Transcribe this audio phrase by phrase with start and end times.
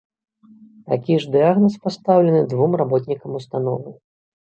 [0.93, 3.99] Такі ж дыягназ пастаўлены двум работнікам ўстановы.